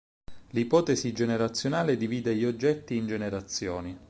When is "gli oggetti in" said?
2.33-3.05